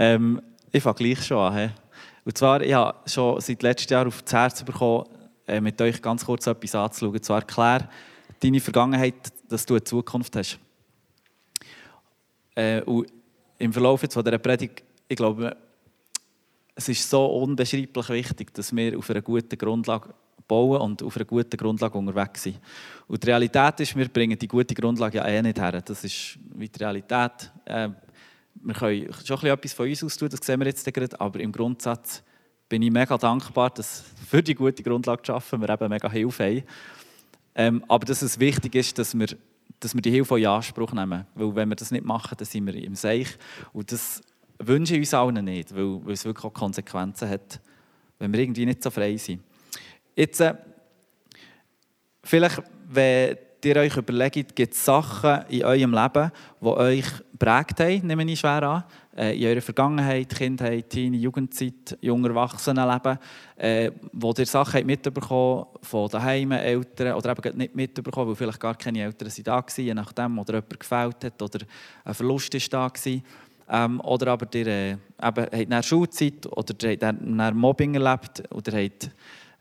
[0.00, 0.40] Ähm,
[0.72, 1.58] ich fange gleich schon an.
[1.58, 1.68] He?
[2.24, 5.04] Und zwar, ich habe schon seit letztem Jahr auf das Herz bekommen,
[5.46, 7.22] äh, mit euch ganz kurz etwas anzuschauen.
[7.22, 7.86] Zwar erklär
[8.42, 10.58] deine Vergangenheit, dass du eine Zukunft hast.
[12.54, 13.08] Äh, und
[13.58, 15.54] im Verlauf jetzt von dieser Predigt, ich glaube,
[16.74, 20.14] es ist so unbeschreiblich wichtig, dass wir auf einer guten Grundlage
[20.48, 22.58] bauen und auf einer guten Grundlage unterwegs sind.
[23.06, 25.82] Und die Realität ist, wir bringen die gute Grundlage ja eh nicht her.
[25.82, 27.52] Das ist wie die Realität.
[27.66, 27.90] Äh,
[28.54, 31.52] wir können schon etwas von uns aus tun, das sehen wir jetzt gerade, aber im
[31.52, 32.22] Grundsatz
[32.68, 36.44] bin ich mega dankbar, dass für die gute Grundlage zu schaffen, wir eben mega Hilfe
[36.44, 36.62] haben.
[37.54, 39.26] Ähm, aber dass es wichtig ist, dass wir,
[39.80, 41.26] dass wir die Hilfe in Anspruch nehmen.
[41.34, 43.36] Weil wenn wir das nicht machen, dann sind wir im Seich.
[43.72, 44.22] Und das
[44.58, 47.60] wünsche ich uns allen nicht, weil, weil es wirklich auch Konsequenzen hat,
[48.18, 49.42] wenn wir irgendwie nicht so frei sind.
[50.14, 50.54] Jetzt, äh,
[52.22, 56.30] vielleicht, wenn ihr euch überlegt, gibt es Sachen in eurem Leben,
[56.60, 57.06] die euch
[57.40, 58.84] prägt haben, nehme ich schwer an,
[59.16, 63.18] äh, in eurer Vergangenheit, Kindheit, Teenie, Jugendzeit, junger Erwachsenenleben,
[63.56, 68.74] äh, wo ihr Sachen mitbekommen von daheim, Eltern, oder eben nicht mitbekommen, weil vielleicht gar
[68.74, 71.60] keine Eltern sind da waren, je nachdem, oder jemand gefällt hat, oder
[72.04, 73.22] ein Verlust ist da war.
[73.72, 78.42] Ähm, oder aber ihr äh, eben, habt nach Schulzeit, oder ihr habt nach Mobbing erlebt,
[78.52, 79.10] oder habt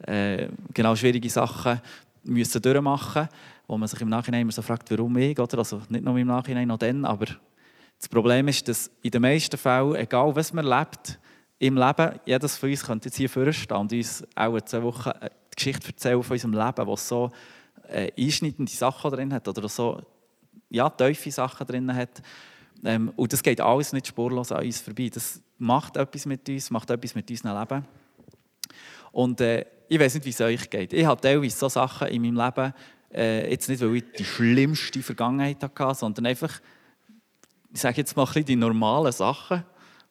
[0.06, 1.80] äh, genau schwierige Sachen
[2.25, 3.30] müssen durchmachen
[3.70, 5.59] wo man sich im Nachhinein immer so fragt, warum ich, oder?
[5.59, 7.28] Also nicht nur im Nachhinein, noch dann, aber
[8.00, 11.19] das Problem ist, dass in den meisten Fällen, egal was man lebt,
[11.59, 15.56] im Leben, jedes von uns könnte jetzt hier vorstehen und uns auch zwei Wochen die
[15.56, 17.30] Geschichte erzählen von unserem Leben, wo so
[17.89, 20.02] äh, einschneidende Sachen drin hat oder so
[20.69, 22.22] ja, tiefe Sachen drin hat.
[22.86, 25.09] Ähm, und das geht alles nicht spurlos an uns vorbei.
[25.13, 27.86] Das macht etwas mit uns, macht etwas mit unserem Leben.
[29.11, 30.94] Und äh, ich weiß nicht, wie es euch geht.
[30.94, 32.73] Ich habe teilweise so Sachen in meinem Leben,
[33.13, 36.61] äh, jetzt nicht, weil ich die schlimmste Vergangenheit hatte, sondern einfach,
[37.73, 39.64] ich sage jetzt mal die normalen Sachen,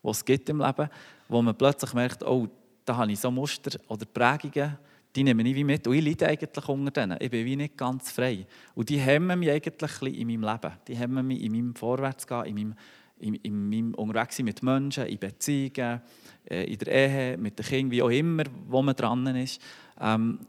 [0.02, 0.88] die es gibt im Leben,
[1.28, 2.48] wo man plötzlich merkt, oh,
[2.84, 4.78] da habe ich so Muster oder Prägungen,
[5.14, 5.86] die nehme ich wie mit.
[5.86, 7.18] Und ich leide eigentlich unter denen.
[7.20, 8.46] Ich bin wie nicht ganz frei.
[8.74, 10.72] Und die hemmen mich eigentlich in meinem Leben.
[10.86, 12.74] Die hemmen mich in meinem Vorwärtsgehen, in meinem,
[13.18, 16.00] in, in meinem Unterwegssein mit Menschen, in Beziehungen,
[16.48, 19.60] äh, in der Ehe, mit den Kindern, wie auch immer, wo man dran ist.
[20.00, 20.40] Ähm,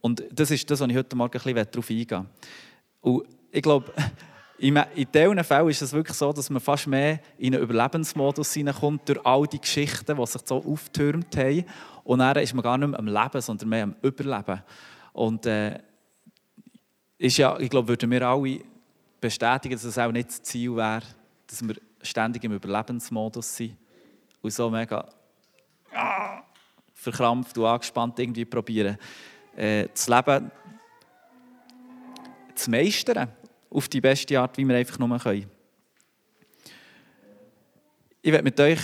[0.00, 2.26] und das ist das, was ich heute Morgen ein bisschen darauf eingehen
[3.00, 3.92] Und ich glaube,
[4.60, 9.08] in diesen Fällen ist es wirklich so, dass man fast mehr in einen Überlebensmodus hineinkommt
[9.08, 11.64] durch all die Geschichten, die sich so auftürmt haben.
[12.04, 14.62] Und dann ist man gar nicht mehr am Leben, sondern mehr am Überleben.
[15.14, 15.78] Und äh,
[17.16, 18.60] ist ja, ich glaube, würden wir alle
[19.18, 21.02] bestätigen, dass es auch nicht das Ziel wäre,
[21.46, 23.78] dass wir ständig im Überlebensmodus sind
[24.42, 25.08] und so mega
[25.94, 26.42] ah,
[26.92, 28.98] verkrampft und angespannt irgendwie probieren,
[29.56, 30.50] äh, das Leben
[32.54, 33.30] zu meistern
[33.70, 35.46] auf die beste Art, wie wir einfach nur können.
[38.22, 38.80] Ich werde mit euch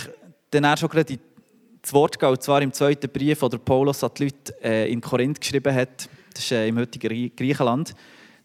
[0.49, 4.23] dann schon gerade ins Wort gehen, und zwar im zweiten Brief, den Paulus an die
[4.25, 6.09] Leute äh, in Korinth geschrieben hat.
[6.33, 7.93] Das ist äh, im heutigen Griechenland.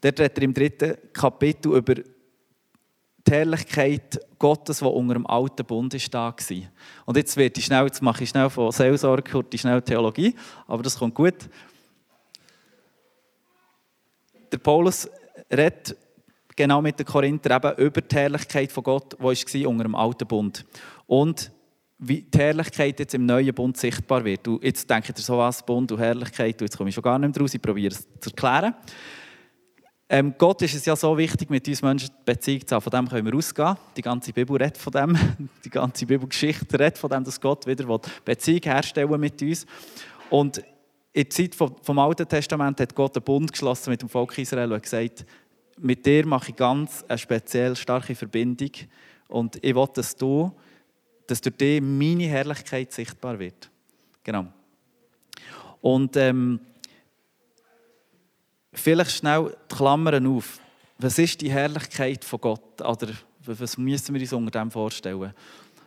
[0.00, 5.94] Dort redet er im dritten Kapitel über die Herrlichkeit Gottes, die unter dem alten Bund
[5.94, 6.56] ist, da war.
[7.06, 10.34] Und jetzt, wird ich schnell, jetzt mache ich schnell von Seelsorge und schnell Theologie,
[10.66, 11.48] aber das kommt gut.
[14.50, 15.08] Der Paulus
[15.50, 15.96] redet
[16.56, 19.22] genau mit den Korinther eben über die Herrlichkeit von Gott, die
[19.64, 20.64] war unter dem alten Bund.
[21.06, 21.50] Und
[22.04, 24.48] wie die Herrlichkeit jetzt im neuen Bund sichtbar wird.
[24.48, 27.18] Und jetzt denkt ihr so was, Bund und Herrlichkeit, und jetzt komme ich schon gar
[27.18, 28.74] nicht mehr raus, ich probiere es zu erklären.
[30.08, 32.82] Ähm, Gott ist es ja so wichtig, mit uns Menschen Beziehung zu haben.
[32.82, 33.76] Von dem können wir ausgehen.
[33.96, 35.16] Die ganze Bibel redet von dem.
[35.64, 39.64] Die ganze Bibelgeschichte redet von dem, dass Gott wieder Beziehung herstellen mit uns.
[40.28, 40.58] Und
[41.14, 44.72] in der Zeit vom Alten Testament hat Gott einen Bund geschlossen mit dem Volk Israel
[44.72, 45.24] und gesagt,
[45.78, 48.70] mit dir mache ich ganz eine speziell starke Verbindung
[49.28, 50.52] und ich will, dass du,
[51.26, 53.70] dass durch dich meine Herrlichkeit sichtbar wird.
[54.22, 54.46] Genau.
[55.80, 56.60] Und ähm,
[58.72, 60.60] vielleicht schnell die Klammern auf.
[60.98, 62.80] Was ist die Herrlichkeit von Gott?
[62.80, 63.08] Oder
[63.44, 65.34] was müssen wir uns unter dem vorstellen?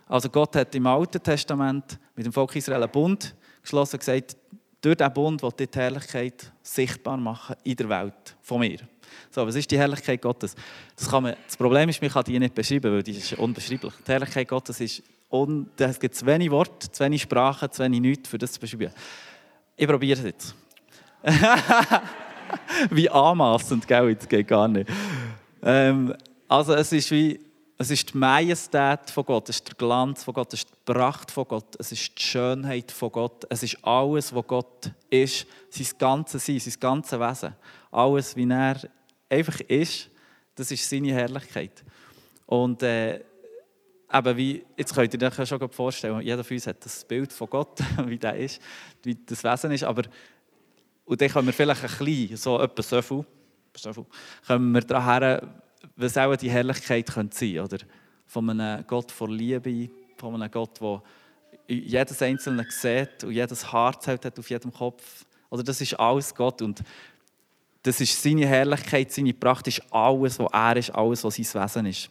[0.08, 4.36] Also Gott hat im Alten Testament mit dem Volk Israel einen Bund geschlossen und gesagt,
[4.82, 8.80] durch diesen Bund will die Herrlichkeit sichtbar machen in der Welt, von mir.
[9.32, 10.56] So, was ist die Herrlichkeit Gottes?
[10.96, 13.94] Das, kann man, das Problem ist, man kann die nicht beschreiben, weil die ist unbeschreiblich.
[14.08, 18.02] Die Herrlichkeit Gottes ist, un, es gibt zu wenig Worte, zu wenig Sprachen, zu wenig
[18.02, 18.92] Nichts, für das zu beschreiben.
[19.76, 20.56] Ich probiere es jetzt.
[22.90, 24.16] wie anmaßend, gell?
[24.16, 24.90] Das geht gar nicht.
[25.64, 26.14] Ähm,
[26.48, 27.40] also es ist wie
[27.78, 30.94] es ist die Majestät von Gott, es ist der Glanz von Gott, es ist die
[30.94, 35.46] Pracht von Gott, es ist die Schönheit von Gott, es ist alles, was Gott ist,
[35.70, 37.56] sein ganzes Sein, sein ganzes Wesen.
[37.92, 38.80] Alles, wie er
[39.30, 40.10] einfach ist,
[40.56, 41.84] das ist seine Herrlichkeit.
[42.46, 43.16] Und äh,
[44.14, 47.50] eben wie, jetzt könnt ihr euch schon vorstellen, jeder von uns hat das Bild von
[47.50, 48.62] Gott, wie der ist,
[49.04, 50.04] wie das Wesen ist, aber
[51.04, 53.26] und dann können wir vielleicht ein bisschen, so etwa so viel,
[53.76, 54.06] so viel
[54.48, 55.65] kommen wir daher,
[55.96, 57.78] was auch die Herrlichkeit könnte sein oder
[58.26, 61.02] von einem Gott vor Liebe, von einem Gott, der
[61.68, 65.26] jedes Einzelne sieht und jedes Haar hat auf jedem Kopf.
[65.50, 66.84] Oder das ist alles Gott und
[67.84, 71.86] das ist seine Herrlichkeit, seine Pracht, ist alles, was er ist, alles, was sein Wesen
[71.86, 72.10] ist.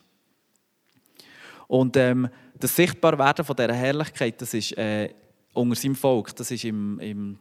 [1.67, 2.29] Und ähm,
[2.59, 5.13] das Sichtbarwerden von dieser Herrlichkeit, das ist äh,
[5.53, 7.39] unter seinem Volk, das ist im, im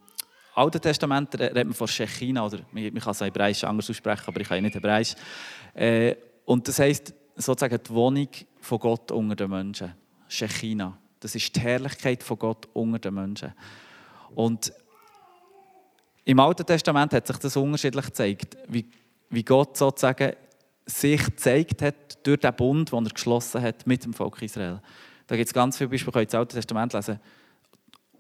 [0.56, 4.48] Alten Testament, redet man von Shechina, oder man kann es Hebräisch anders aussprechen, aber ich
[4.48, 5.14] kann nicht Hebräisch.
[5.76, 8.28] Äh, und das heisst sozusagen die Wohnung
[8.60, 9.94] von Gott unter den Menschen.
[10.28, 10.98] Shechina.
[11.20, 13.54] Das ist die Herrlichkeit von Gott unter den Menschen.
[14.36, 14.74] Und
[16.26, 18.86] im Alten Testament hat sich das unterschiedlich gezeigt, wie,
[19.30, 20.34] wie Gott sozusagen
[20.86, 24.82] sich gezeigt hat durch den Bund, den er geschlossen hat mit dem Volk Israel.
[25.28, 27.20] Da gibt es ganz viele Beispiele, ihr das Alte Testament lesen.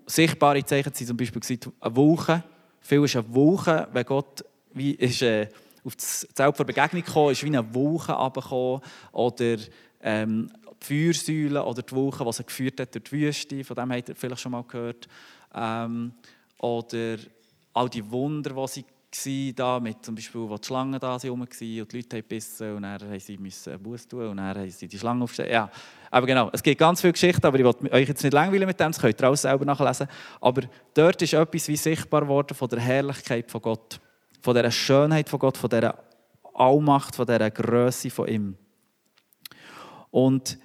[0.05, 1.41] Sichtbare Zeichen sind zum Beispiel
[1.79, 2.43] eine Wolke.
[2.81, 4.43] Viel ist eine Wolke, wenn Gott
[4.73, 5.47] wie ist, äh,
[5.85, 8.81] auf das Zelt der Begegnung kam, ist wie eine Wolke runtergekommen.
[9.11, 9.57] Oder
[10.01, 10.51] ähm,
[10.81, 14.09] die Feuersäule oder die Wolke, die sie geführt hat durch die Wüste, von dem habt
[14.09, 15.07] ihr vielleicht schon mal gehört.
[15.53, 16.13] Ähm,
[16.59, 17.17] oder
[17.73, 18.85] all die Wunder, die
[19.15, 22.07] sie waren, da, mit zum Beispiel, wo die Schlangen da waren und die Leute haben
[22.09, 25.51] gebissen und dann haben sie müssen Buß tun und dann haben sie die Schlange aufgestellt.
[25.51, 25.69] Ja,
[26.09, 28.79] aber genau, es gibt ganz viele Geschichten, aber ich will euch jetzt nicht langweilen mit
[28.79, 30.07] dem, das könnt ihr auch selber nachlesen.
[30.41, 30.63] Aber
[30.93, 33.99] dort ist etwas wie sichtbar geworden von der Herrlichkeit von Gott,
[34.43, 35.97] von der Schönheit von Gott, von der
[36.53, 38.57] Allmacht, von der Größe von ihm.
[40.11, 40.59] Und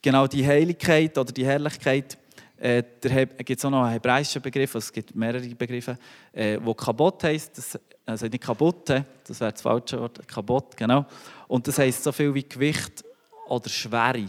[0.00, 2.16] genau die Heiligkeit oder die Herrlichkeit,
[2.56, 5.98] äh, da gibt es auch noch einen hebräischen Begriff, also es gibt mehrere Begriffe,
[6.32, 11.06] äh, wo kaputt heisst, das, also nicht kaputt, das wäre das falsche Wort, kaputt, genau.
[11.48, 13.04] Und das heisst so viel wie Gewicht
[13.48, 14.28] oder Schwere.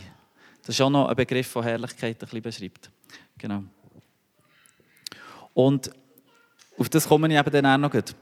[0.64, 2.90] Das ist auch noch ein Begriff von Herrlichkeit, ein bisschen beschreibt.
[3.38, 3.64] Genau.
[5.54, 5.92] Und
[6.78, 7.92] auf das komme ich eben dann auch noch.
[7.92, 8.16] Gut.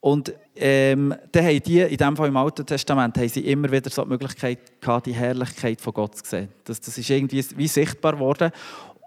[0.00, 3.90] Und ähm, dann haben die, in dem Fall im Alten Testament, haben sie immer wieder
[3.90, 6.48] so die Möglichkeit gehabt, die Herrlichkeit von Gott zu sehen.
[6.64, 8.52] Das, das ist irgendwie wie sichtbar geworden.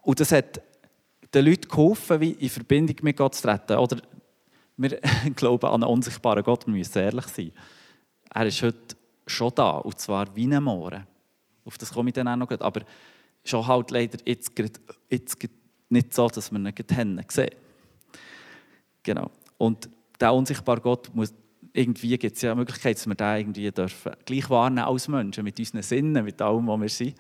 [0.04, 0.62] Und das hat
[1.34, 3.78] den Leuten geholfen, wie in Verbindung mit Gott zu treten.
[3.78, 3.98] Oder
[4.78, 5.00] wir
[5.36, 7.52] glauben an einen unsichtbaren Gott, wir müssen ehrlich sein.
[8.34, 8.96] Er ist heute
[9.28, 11.08] schon da, und zwar wie ein Mohren.
[11.64, 12.52] Auf das komme ich dann auch noch.
[12.60, 12.82] Aber
[13.44, 14.52] schon halt leider jetzt,
[15.10, 15.40] jetzt
[15.92, 17.52] nicht so, dass wir ihn nicht sehen.
[19.04, 19.32] Genau.
[19.58, 19.90] Und
[20.20, 21.34] der unsichtbare Gott muss,
[21.74, 25.44] irgendwie gibt es ja eine Möglichkeit, dass wir den irgendwie dürfen, gleich wahrnehmen als Menschen,
[25.44, 27.16] mit unseren Sinnen, mit allem, was wir sind.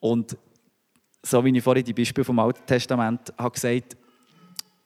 [0.00, 0.36] Und
[1.22, 3.96] so wie ich vorhin die Beispiele vom Alten Testament habe gesagt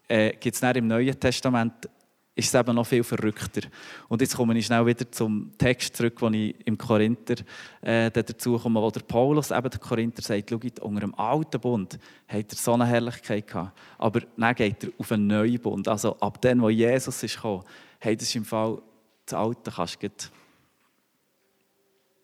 [0.09, 1.89] äh, gibt es im Neuen Testament
[2.39, 3.63] ist es eben noch viel verrückter.
[4.09, 7.35] Und jetzt komme ich schnell wieder zum Text zurück, wo ich im Korinther
[7.81, 11.99] äh, dazu komme, wo der Paulus eben der Korinther sagt, schaut, unter dem alten Bund
[12.29, 13.77] hat er so eine Herrlichkeit gehabt.
[13.99, 15.89] Aber dann geht er auf einen neuen Bund.
[15.89, 17.65] Also ab dem, wo Jesus ist gekommen,
[18.01, 18.81] hat es im Fall
[19.27, 20.09] das Alte kannst du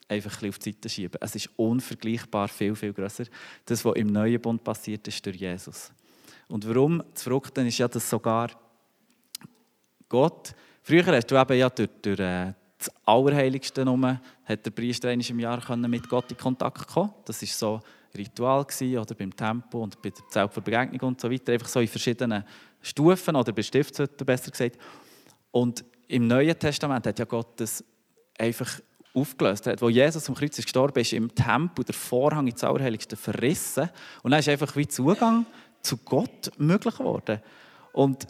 [0.07, 1.19] einfach ein bisschen auf die Seite schieben.
[1.21, 3.25] Es ist unvergleichbar viel, viel grösser.
[3.67, 5.93] Das, was im neuen Bund passiert ist, durch Jesus.
[6.47, 7.03] Und warum?
[7.13, 8.51] Das Verrückte ist ja, dass sogar
[10.15, 10.55] Gott.
[10.81, 15.29] Früher hast du eben ja durch, durch äh, das Allerheiligste genommen, hat der Priester einmal
[15.29, 17.13] im Jahr mit Gott in Kontakt kommen.
[17.25, 21.21] Das war so ein Ritual gewesen, oder beim Tempo und bei der Zelt Begegnung und
[21.21, 21.53] so weiter.
[21.53, 22.45] Einfach so in verschiedenen
[22.81, 24.79] Stufen oder bei Stiftshütten besser gesagt.
[25.51, 27.83] Und im Neuen Testament hat ja Gott das
[28.39, 28.79] einfach
[29.15, 29.69] aufgelöst.
[29.81, 33.91] Wo Jesus am Kreuz ist gestorben ist, im Tempel der Vorhang ins Allerheiligste verrissen.
[34.23, 35.45] Und dann ist einfach wie Zugang
[35.83, 37.41] zu Gott möglich geworden.
[37.93, 38.29] Und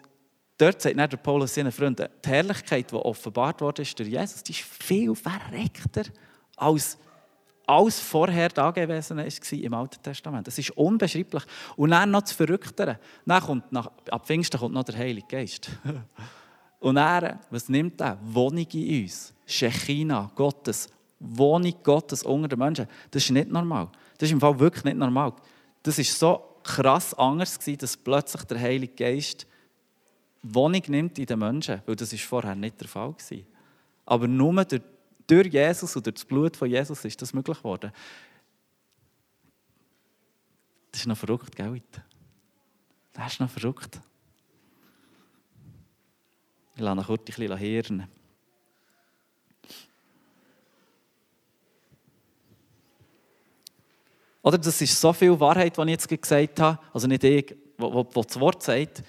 [0.58, 4.60] dort sagt der Paulus seinen Freunden, die Herrlichkeit, die offenbart wurde durch Jesus, die ist
[4.60, 6.04] viel verreckter
[6.56, 6.98] als
[7.66, 10.46] alles vorher da gewesen war im Alten Testament.
[10.46, 11.44] Das ist unbeschreiblich.
[11.76, 12.98] Und dann noch das Verrücktere.
[13.24, 15.70] Dann kommt nach, ab Pfingsten kommt noch der Heilige Geist.
[16.80, 18.18] Und er, was nimmt er?
[18.22, 19.32] Wohnung in uns.
[19.46, 20.90] Shechina, Gottes.
[21.18, 22.86] Wohnung Gottes unter den Menschen.
[23.10, 23.88] Das ist nicht normal.
[24.18, 25.32] Das ist im Fall wirklich nicht normal.
[25.82, 29.46] Das ist so krass anders gewesen, dass plötzlich der Heilige Geist
[30.44, 33.38] Wohnung nimmt in den Menschen, weil das ist vorher nicht der Fall war.
[34.04, 34.82] Aber nur durch,
[35.26, 37.90] durch Jesus und durch das Blut von Jesus ist das möglich geworden.
[40.92, 41.82] Das ist noch verrückt, gell?
[43.14, 44.00] Das ist noch verrückt.
[46.76, 48.08] Ich lasse noch kurz ein bisschen hirnen.
[54.42, 58.02] Oder das ist so viel Wahrheit, die ich jetzt gesagt habe, also nicht ich, wo
[58.04, 59.02] das Wort sagt,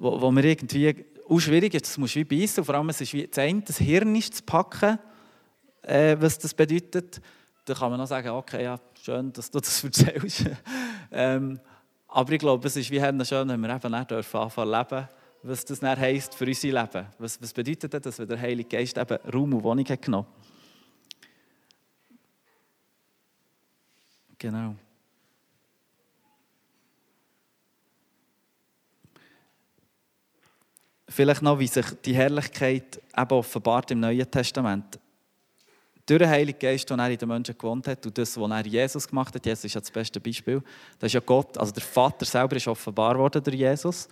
[0.00, 3.12] wo, wo mir irgendwie auch schwierig ist, das muss wie beißen, vor allem es ist
[3.12, 4.98] wie das eine, das Hirn ist zu packen,
[5.82, 7.20] äh, was das bedeutet.
[7.66, 10.46] dann kann man noch sagen, okay, ja, schön, dass du das erzählst.
[11.12, 11.60] ähm,
[12.08, 15.08] aber ich glaube, es ist wie schön, wenn wir eben nicht anfangen leben
[15.42, 17.06] was das dann heisst für unser Leben.
[17.18, 20.26] Was, was bedeutet das, dass wir der Heilige Geist eben Raum und Wohnung hat genommen
[24.38, 24.74] Genau.
[31.12, 34.98] Vielleicht noch, wie sich die Herrlichkeit eben offenbart im Neuen Testament.
[36.06, 38.66] Durch den Heiligen Geist, den er in den Menschen gewohnt hat und das, was er
[38.66, 40.62] Jesus gemacht hat, Jesus ist ja das beste Beispiel,
[41.00, 44.08] das ist ja Gott, also der Vater selber ist offenbar worden durch Jesus.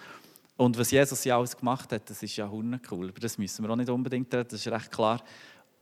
[0.57, 3.09] Und was Jesus ja alles gemacht hat, das ist ja cool.
[3.09, 5.23] Über das müssen wir auch nicht unbedingt reden, das ist recht klar.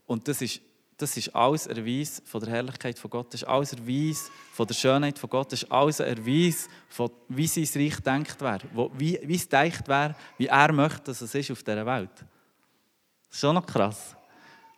[0.05, 0.61] Und das ist
[0.97, 3.31] das ist alles Erweis von der Herrlichkeit von Gott.
[3.31, 5.51] Das ist alles Erweis von der Schönheit von Gott.
[5.51, 8.61] Das ist alles Erweis von, wie sein Reich denkt wäre.
[8.97, 12.09] Wie, wie es denkt wäre, wie er möchte, dass es ist auf dieser Welt.
[12.15, 12.25] Das
[13.35, 14.15] ist schon noch krass.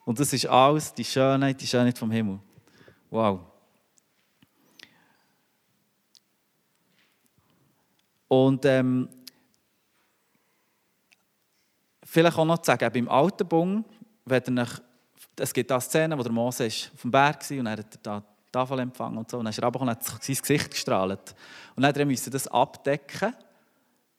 [0.03, 2.39] Und das ist alles die Schönheit, die Schönheit vom Himmel.
[3.09, 3.39] Wow.
[8.27, 9.07] Und ähm,
[12.03, 13.87] vielleicht auch noch zu sagen, beim Alten Bund,
[14.25, 14.67] wenn ihr
[15.39, 17.99] es gibt da Szenen, wo der Mose ist auf dem Berg war und er hat
[18.03, 19.37] da die Tafel empfangen und so.
[19.37, 21.35] Und dann ist er runtergekommen und hat sein Gesicht gestrahlt.
[21.75, 23.33] Und dann musste er das abdecken,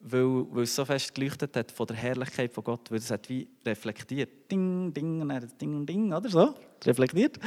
[0.00, 3.28] weil, weil es so fest geleuchtet hat von der Herrlichkeit von Gott, weil es hat
[3.28, 4.50] wie reflektiert.
[4.50, 7.38] Ding, ding, und hat ding, ding, oder so, reflektiert.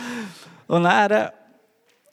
[0.68, 1.32] Und dann äh,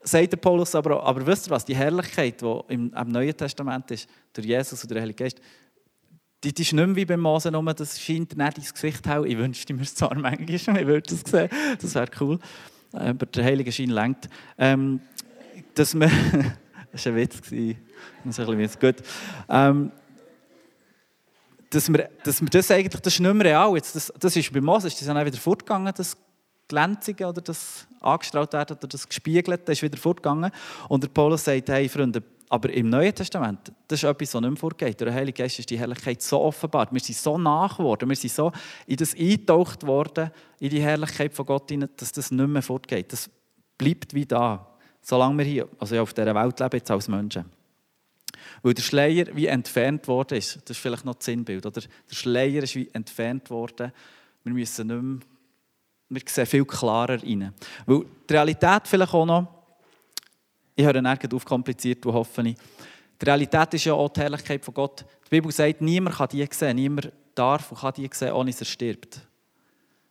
[0.03, 3.37] sagt der Paulus aber auch, aber wisst ihr was, die Herrlichkeit, die im, im Neuen
[3.37, 5.41] Testament ist, durch Jesus und der Heilige Geist,
[6.43, 9.27] die, die ist nicht mehr wie beim Mosen rum, das scheint nicht ins Gesicht hauen.
[9.27, 10.49] Ich wünschte mir es zwar manchmal,
[10.81, 12.39] ich würde das sehen, das wäre cool.
[12.93, 14.29] Aber der Heilige Schein lenkt.
[14.59, 15.01] Ähm,
[15.75, 16.11] dass wir,
[16.93, 17.51] das war ein Witz, das
[18.39, 18.97] ist ein bisschen gut.
[19.49, 19.93] Ähm,
[21.71, 23.75] dass wir, dass wir das eigentlich, das ist nicht mehr real.
[23.77, 26.17] Jetzt, das, das ist bei Moses, das ist dann wieder fortgegangen, das
[26.67, 30.51] Glänzige oder das angestrahlt werden oder das Gespiegelte, das ist wieder fortgegangen.
[30.89, 34.51] Und der Paulus sagt, hey Freunde, aber im Neuen Testament, das ist etwas, was nicht
[34.51, 35.01] mehr vorgeht.
[35.01, 36.93] Durch den Heiligen Geist ist die Herrlichkeit so offenbart.
[36.93, 38.51] Wir sind so nach geworden, wir sind so
[38.89, 43.13] in das eingetaucht worden, in die Herrlichkeit von Gott, dass das nicht mehr fortgeht.
[43.13, 43.31] Das
[43.79, 44.67] bleibt wie da,
[45.01, 47.45] solange wir hier, also auf dieser Welt leben, jetzt als Menschen.
[48.63, 51.81] Weil der Schleier wie entfernt worden ist, das ist vielleicht noch das Sinnbild, oder?
[51.81, 53.93] Der Schleier ist wie entfernt worden.
[54.43, 55.21] Wir müssen nicht mehr,
[56.09, 57.55] wir sehen viel klarer rein.
[57.87, 59.60] Weil die Realität vielleicht auch noch,
[60.81, 62.57] ich höre nirgends auf kompliziert und hoffe ich.
[63.21, 65.05] Die Realität ist ja auch die Herrlichkeit von Gott.
[65.27, 68.61] Die Bibel sagt, niemand kann die sehen, niemand darf und kann die sehen, ohne dass
[68.61, 69.21] er stirbt.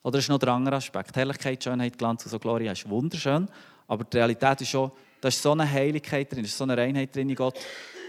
[0.03, 1.15] Oder das ist noch der andere Aspekt.
[1.15, 3.47] Herrlichkeit, Schönheit, Glanz und so Gloria ist wunderschön,
[3.87, 6.77] aber die Realität ist schon, da ist so eine Heiligkeit drin, da ist so eine
[6.77, 7.59] Reinheit drin in Gott,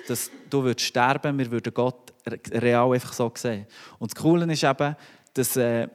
[0.07, 2.13] dass du würdest sterben, wir würden Gott
[2.53, 3.67] real einfach so sehen.
[3.99, 4.97] Und das Coole ist eben,
[5.35, 5.89] dass äh,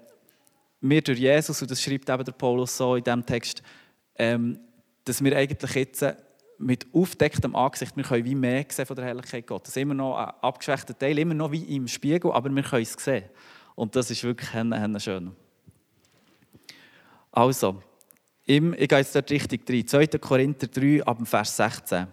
[0.82, 3.62] wir durch Jesus, und das schreibt eben der Paulus so in diesem Text,
[4.18, 4.60] ähm,
[5.04, 6.04] dass wir eigentlich jetzt
[6.58, 9.76] mit aufdecktem Angesicht, wir können wie mehr sehen von der Herrlichkeit Gottes.
[9.76, 13.26] Immer noch ein abgeschwächter Teil, immer noch wie im Spiegel, aber wir können es sehen.
[13.76, 14.50] Und das ist wirklich
[15.04, 15.32] schön.
[17.32, 17.82] Also,
[18.46, 19.88] im, ich gehe jetzt dort richtig rein.
[19.88, 20.08] 2.
[20.20, 22.08] Korinther 3, ab Vers 16.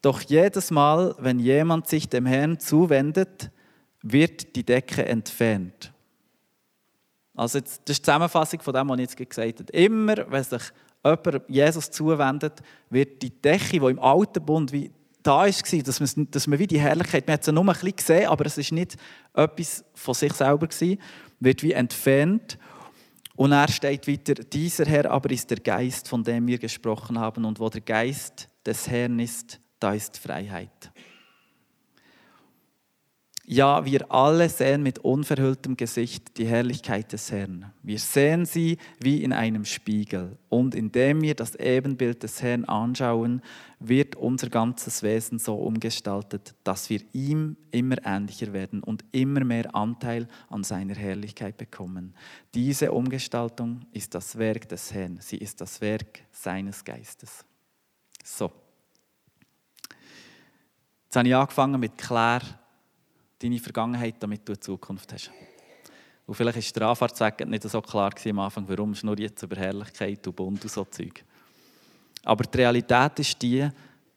[0.00, 3.50] Doch jedes Mal, wenn jemand sich dem Herrn zuwendet,
[4.02, 5.92] wird die Decke entfernt.
[7.34, 9.72] Also jetzt, das ist die Zusammenfassung von dem, was ich jetzt gesagt habe.
[9.72, 10.62] Immer, wenn sich
[11.04, 14.90] jemand Jesus zuwendet, wird die Decke, die im alten Bund wie
[15.22, 17.96] da war, dass man, dass man wie die Herrlichkeit, man hat sie nur ein bisschen
[17.96, 18.96] gesehen, aber es ist nicht
[19.32, 21.00] etwas von sich selber gewesen,
[21.40, 22.58] wird wie entfernt.
[23.34, 27.44] Und er steht weiter, dieser Herr aber ist der Geist, von dem wir gesprochen haben.
[27.44, 30.92] Und wo der Geist des Herrn ist, da ist Freiheit.
[33.46, 37.72] Ja, wir alle sehen mit unverhülltem Gesicht die Herrlichkeit des Herrn.
[37.82, 40.38] Wir sehen sie wie in einem Spiegel.
[40.48, 43.42] Und indem wir das Ebenbild des Herrn anschauen,
[43.80, 49.74] wird unser ganzes Wesen so umgestaltet, dass wir ihm immer ähnlicher werden und immer mehr
[49.74, 52.14] Anteil an seiner Herrlichkeit bekommen.
[52.54, 55.18] Diese Umgestaltung ist das Werk des Herrn.
[55.20, 57.44] Sie ist das Werk seines Geistes.
[58.24, 58.50] So.
[61.04, 62.63] Jetzt habe ich angefangen mit Claire
[63.38, 65.30] deine Vergangenheit, damit du eine Zukunft hast.
[66.26, 70.26] Und vielleicht war der Anfahrtsweg nicht so klar am Anfang, warum nur jetzt über Herrlichkeit
[70.26, 71.22] und Bund und so Zeug.
[72.24, 73.68] Aber die Realität ist die,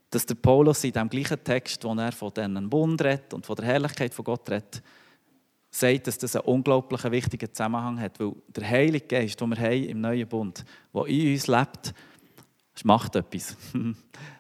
[0.10, 3.56] dass der Paulus in dem gleichen Text, wo er von diesem Bund redet und von
[3.58, 4.82] der Herrlichkeit von Gott redet,
[5.70, 8.20] sagt, dass das einen unglaublich wichtigen Zusammenhang hat.
[8.20, 11.94] Weil der Heilige Geist, den wir haben im neuen Bund, der in uns lebt,
[12.84, 13.58] macht etwas.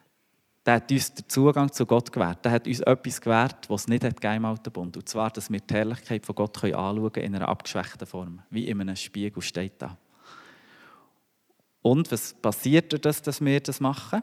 [0.67, 2.43] der hat uns den Zugang zu Gott gewährt.
[2.43, 4.97] Der hat uns etwas gewährt, was es nicht hat im Alten Bund.
[4.97, 8.41] Und zwar, dass wir die Herrlichkeit von Gott anschauen können in einer abgeschwächten Form.
[8.49, 9.97] Wie in einem Spiegel steht da.
[11.81, 14.21] Und was passiert dass wir das machen?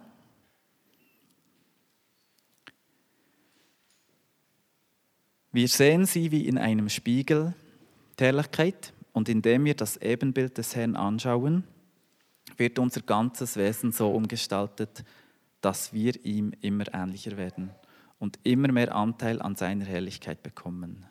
[5.50, 7.54] Wir sehen sie wie in einem Spiegel,
[8.18, 11.64] Herrlichkeit, und indem wir das Ebenbild des Herrn anschauen,
[12.58, 15.04] wird unser ganzes Wesen so umgestaltet,
[15.64, 17.71] dass wir ihm immer ähnlicher werden
[18.18, 21.06] und immer mehr Anteil an seiner Herrlichkeit bekommen.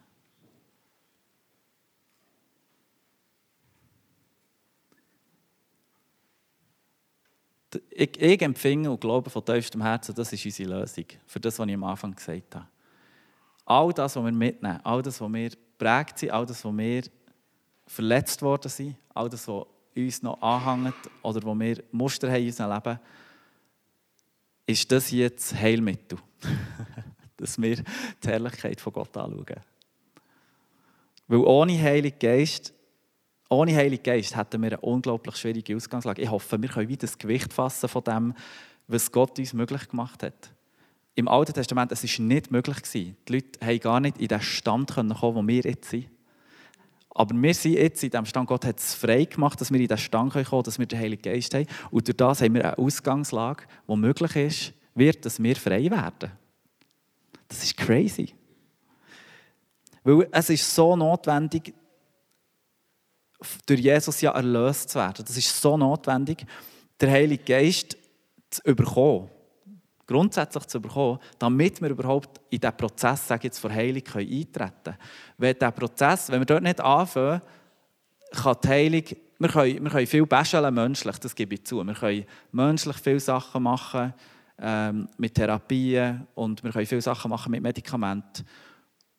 [7.89, 11.67] Ich, ich empfinde und glaube von tiefstem Herzen, das ist unsere Lösung für das, was
[11.67, 12.67] ich am Anfang gesagt habe.
[13.65, 17.03] All das, was wir mitnehmen, all das, was wir prägt sind, all das, was wir
[17.87, 20.93] verletzt worden sind, all das, was uns noch anhängt
[21.23, 22.99] oder wo wir Muster haben in unserem Leben,
[24.65, 26.17] ist das jetzt Heilmittel.
[27.37, 29.61] Dass wir die Herrlichkeit von Gott anschauen.
[31.27, 32.73] Weil ohne Heiligen Geist,
[33.49, 36.21] ohne Heiligen Geist hätten wir eine unglaublich schwierige Ausgangslage.
[36.21, 38.33] Ich hoffe, wir können wieder das Gewicht fassen von dem,
[38.87, 40.51] was Gott uns möglich gemacht hat.
[41.15, 43.17] Im Alten Testament es ist nicht möglich gewesen.
[43.27, 46.09] Die Leute haben gar nicht in den Stand kommen, wo wir jetzt sind.
[47.15, 49.87] Aber wir sind jetzt in diesem Stand, Gott hat es frei gemacht, dass wir in
[49.87, 51.67] diesen Stand kommen können, dass wir den Heiligen Geist haben.
[51.91, 56.31] Und durch das haben wir eine Ausgangslage, die möglich ist, wird, dass wir frei werden.
[57.47, 58.33] Das ist crazy.
[60.03, 61.73] Weil es ist so notwendig,
[63.65, 65.23] durch Jesus ja erlöst zu werden.
[65.25, 66.45] Das ist so notwendig,
[66.99, 67.97] den Heiligen Geist
[68.49, 69.29] zu bekommen
[70.05, 74.83] grundsätzlich zu bekommen, damit wir überhaupt in diesen Prozess sage jetzt, von Heilung können eintreten
[74.83, 74.97] können.
[75.37, 77.41] Wenn, der Prozess, wenn wir dort nicht anfangen,
[78.31, 79.03] kann die Heilung,
[79.39, 81.83] wir können, wir können viel bäscheln menschlich, das gebe ich zu.
[81.83, 84.13] Wir können menschlich viele Sachen machen
[84.59, 88.45] ähm, mit Therapien und wir können viele Sachen machen mit Medikamenten.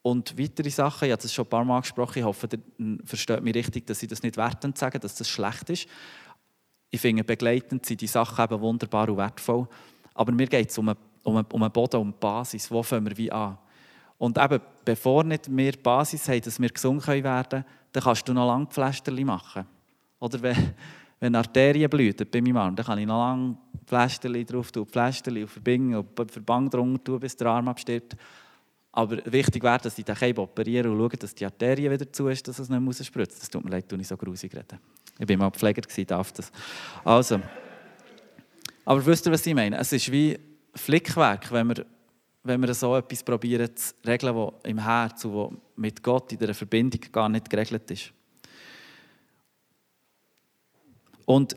[0.03, 3.43] Und weitere Sachen, ich habe das schon ein paar Mal gesprochen, ich hoffe, ihr versteht
[3.43, 5.87] mich richtig, dass ich das nicht wertend sage, dass das schlecht ist.
[6.91, 9.67] Ich finde, begleitend sind die Sachen eben wunderbar und wertvoll.
[10.14, 12.71] Aber mir geht es um, einen, um, einen, um einen Boden, um eine Basis.
[12.71, 13.59] Wo fangen wir wie an?
[14.18, 18.29] Und eben, bevor nicht wir die Basis haben, dass wir gesund werden können, dann kannst
[18.29, 19.66] du noch lange Pflasterchen machen.
[20.20, 20.74] Oder wenn,
[21.20, 25.42] wenn Arterien blühen bei meinem Arm, dann kann ich noch lange Pflasterchen drauf tun, Pflasterchen
[25.42, 28.16] und verbinden und Verband drunter tun, bis der Arm abstirbt.
[28.92, 32.29] Aber wichtig wäre, dass ich den Keim operiere und schaue, dass die Arterie wieder zu
[32.29, 34.79] ist, dass es nicht muss spritzen Das tut mir leid, dass ich so grusig reden.
[35.18, 36.53] Ich war mal Pfleger, darf das.
[37.05, 37.40] Also...
[38.85, 39.79] Aber wisst ihr, was ich meine?
[39.79, 40.38] Es ist wie
[40.75, 41.87] Flickwerk, wenn wir,
[42.42, 46.55] wenn wir so etwas probieren zu regeln, was im Herzen, wo mit Gott in der
[46.55, 48.12] Verbindung gar nicht geregelt ist.
[51.25, 51.57] Und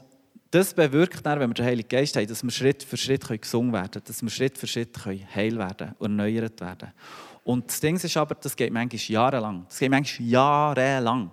[0.52, 3.74] das bewirkt dann, wenn wir den Heiligen Geist haben, dass wir Schritt für Schritt gesungen
[3.74, 6.94] werden können, dass wir Schritt für Schritt heil werden und erneuert werden.
[7.44, 9.66] Und das Ding ist aber, das geht manchmal jahrelang.
[9.68, 11.32] Das geht manchmal jahrelang.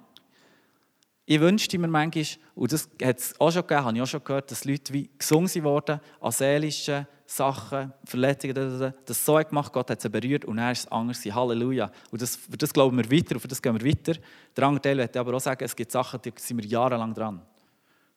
[1.26, 4.24] Ich wünschte mir manchmal, und das hat es auch schon gegeben, habe ich auch schon
[4.24, 10.02] gehört, dass Leute wie gesungen wurden an seelischen Sachen, Verletzungen, das so gemacht, Gott hat
[10.02, 11.24] sie berührt und dann ist es anders.
[11.24, 11.90] Halleluja.
[12.10, 14.20] Und das, für das glauben wir weiter und für das gehen wir weiter.
[14.54, 17.40] Der andere Teil möchte aber auch sagen, es gibt Sachen, die sind wir jahrelang dran.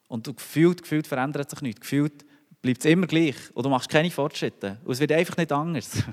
[0.09, 1.81] Und du gefühlt, gefühlt verändert sich nichts.
[1.81, 2.25] Gefühlt
[2.61, 4.79] bleibt es immer gleich und du machst keine Fortschritte.
[4.83, 5.91] Und es wird einfach nicht anders.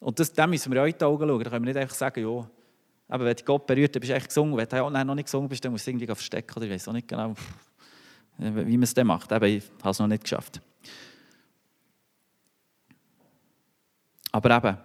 [0.00, 1.44] Und das, dem müssen wir auch in die Augen schauen.
[1.44, 2.50] Da können wir nicht einfach sagen, ja,
[3.10, 4.56] aber wenn Gott berührt, dann bist du echt gesungen.
[4.56, 6.52] Wenn du noch nicht gesungen bist, dann musst du irgendwie verstecken.
[6.56, 7.34] Oder ich weiß auch nicht genau,
[8.38, 9.32] wie man es dann macht.
[9.32, 10.62] Aber ich habe es noch nicht geschafft.
[14.30, 14.78] Aber eben,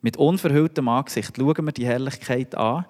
[0.00, 2.86] mit unverhülltem Angesicht schauen wir die Herrlichkeit an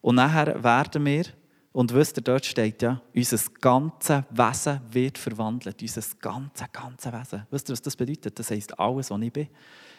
[0.00, 1.24] und nachher werden wir,
[1.72, 5.82] und wisst ihr, dort steht ja, unser ganzes Wesen wird verwandelt.
[5.82, 7.46] Unser ganzes, ganzes Wesen.
[7.50, 8.38] Wisst ihr, was das bedeutet?
[8.38, 9.48] Das heisst, alles, was ich bin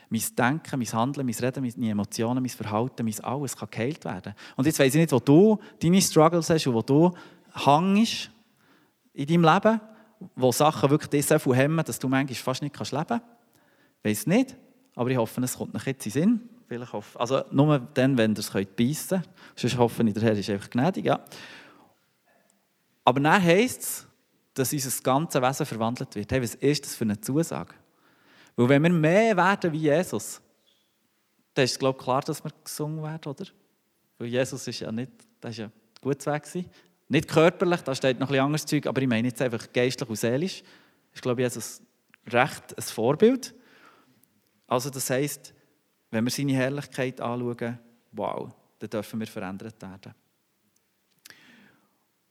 [0.10, 4.34] mein Denken, mein Handeln, mein Reden, meine Emotionen, mein Verhalten, mein Alles kann geheilt werden.
[4.56, 7.12] Und jetzt weiss ich nicht, wo du deine Struggles hast und wo du
[7.54, 8.30] hängst
[9.14, 9.82] in deinem Leben,
[10.36, 13.24] wo Sachen wirklich dich so viel hemmen, dass du manchmal fast nicht leben kannst.
[14.04, 14.56] Ich weiss nicht,
[14.96, 16.50] aber ich hoffe, es kommt noch jetzt in Sinn.
[16.68, 19.30] Vielleicht hoffe, also nur dann, wenn ihr es beißen könnt.
[19.56, 21.06] Sonst hoffe ich, der Herr ist einfach gnädig.
[21.06, 21.20] Ja.
[23.04, 24.08] Aber dann heisst es,
[24.56, 26.32] dass unser ganzes Wesen verwandelt wird.
[26.32, 27.74] Hey, was ist das für eine Zusage?
[28.56, 30.42] Weil wenn wir mehr werden wie Jesus,
[31.54, 33.46] dann ist es glaube ich, klar, dass wir gesungen werden, oder?
[34.18, 36.48] Weil Jesus ist ja nicht, das ist ja gut weg.
[37.08, 40.16] Nicht körperlich, da steht noch ein anderes Zeug, aber ich meine jetzt einfach geistlich und
[40.16, 40.64] seelisch.
[41.14, 41.82] Ist, glaube ich, Jesus
[42.28, 43.54] recht ein Vorbild.
[44.68, 45.54] Also das heisst,
[46.10, 47.80] wenn wir seine Herrlichkeit anschauen,
[48.12, 50.14] wow, dann dürfen wir verändert werden.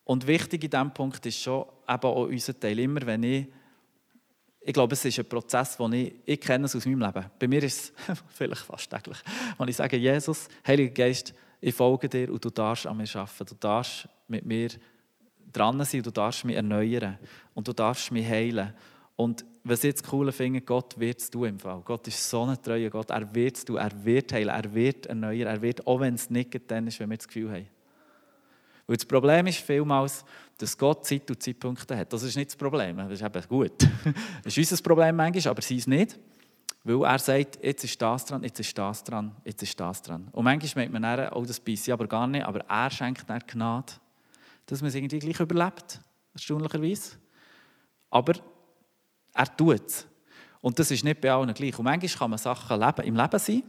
[0.05, 2.79] Und wichtig in diesem Punkt ist schon eben auch unser Teil.
[2.79, 3.47] Immer wenn ich
[4.67, 7.27] ich glaube, es ist ein Prozess, den ich, ich kenne es aus meinem Leben.
[7.39, 9.19] Bei mir ist es vielleicht fast täglich,
[9.59, 13.47] wenn ich sage, Jesus, Heiliger Geist, ich folge dir und du darfst an mir arbeiten.
[13.47, 14.71] Du darfst mit mir
[15.53, 17.19] dran sein du darfst mich erneuern
[17.55, 18.75] und du darfst mich heilen.
[19.17, 21.81] Und was ich jetzt cool finde, Gott wird es tun im Fall.
[21.85, 23.11] Gott ist so ein treuer Gott.
[23.11, 26.29] Er wird es tun, er wird heilen, er wird erneuern, er wird, auch wenn es
[26.29, 27.69] nicht dann ist, wenn wir das Gefühl haben.
[28.87, 30.25] Weil das Problem ist vielmals,
[30.59, 32.13] dass Gott Zeit und Zeitpunkte hat.
[32.13, 33.73] Das ist nicht das Problem, das ist eben gut.
[34.43, 36.19] Das ist unser Problem manchmal, aber sie ist nicht.
[36.85, 40.29] Weil er sagt, jetzt ist das dran, jetzt ist das dran, jetzt ist das dran.
[40.33, 43.41] Und manchmal meint man dann, oh, das beißt aber gar nicht, aber er schenkt dann
[43.47, 43.95] Gnade,
[44.67, 46.01] dass man es irgendwie gleich überlebt,
[46.35, 47.17] erstaunlicherweise.
[48.11, 48.35] Aber
[49.33, 50.07] er tut es.
[50.61, 51.79] Und das ist nicht bei allen gleich.
[51.79, 53.63] Und manchmal kann man Sachen im Leben sein,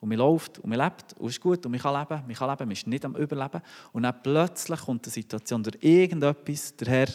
[0.00, 2.50] und man läuft und man lebt und ist gut und man kann leben, man kann
[2.50, 3.60] leben, man ist nicht am Überleben.
[3.92, 7.08] Und dann plötzlich kommt eine Situation durch irgendetwas, der Herr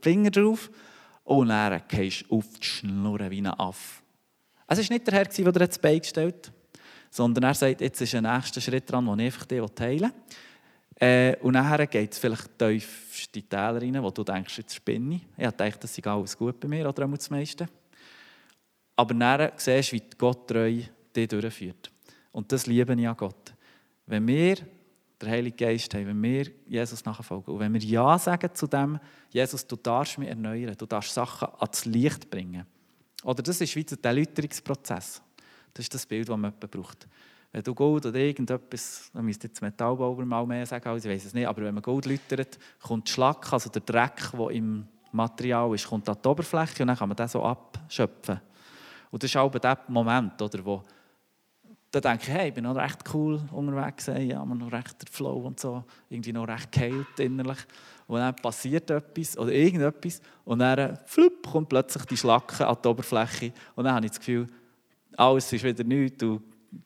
[0.00, 0.70] Finger drauf
[1.24, 4.02] und dann gehst du auf die Schnur wie ein Affe.
[4.66, 6.52] Es war nicht der Herr, der dir das Bein gestellt
[7.10, 10.12] sondern er sagt, jetzt ist ein nächster Schritt dran, den ich einfach dir teilen will.
[11.00, 14.74] Äh, und nachher geht es vielleicht tief in die Täler rein, wo du denkst, jetzt
[14.74, 15.22] spinne ich.
[15.36, 17.68] Ich dachte, das sei alles gut bei mir, oder auch das meiste.
[18.96, 20.80] Aber dann siehst du, wie Gott treu
[21.14, 21.90] dich durchführt.
[22.38, 23.52] Und das liebe ich an Gott.
[24.06, 24.58] Wenn wir
[25.20, 29.00] den Heiligen Geist haben, wenn wir Jesus nachfolgen und wenn wir Ja sagen zu dem,
[29.30, 32.64] Jesus, du darfst mich erneuern, du darfst Sachen ans Licht bringen.
[33.24, 35.20] Oder das ist wie der Erläuterungsprozess.
[35.74, 37.08] Das ist das Bild, das man braucht.
[37.50, 41.24] Wenn du Gold oder irgendetwas, dann müsste jetzt Metallbauer mal mehr sagen, als ich weiß
[41.24, 44.86] es nicht, aber wenn man Gold läutert, kommt der Schlack, also der Dreck, der im
[45.10, 48.40] Material ist, kommt an die Oberfläche und dann kann man das so abschöpfen.
[49.10, 50.84] Und das ist auch der Moment, oder, wo
[51.90, 55.46] dann denke ich, hey, ich bin noch recht cool unterwegs, ja, noch recht der Flow
[55.46, 57.58] und so, irgendwie noch recht geheilt innerlich.
[58.06, 62.88] Und dann passiert etwas oder irgendetwas und dann flupp, kommt plötzlich die Schlacke an die
[62.88, 64.46] Oberfläche und dann habe ich das Gefühl,
[65.16, 66.40] alles ist wieder nichts, du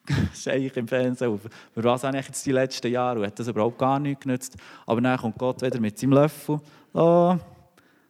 [0.46, 1.40] ich im Fernsehen.
[1.74, 4.56] Für was habe ich jetzt die letzten Jahre und hat das überhaupt gar nichts genützt.
[4.86, 6.60] Aber dann kommt Gott wieder mit seinem Löffel,
[6.92, 7.36] oh,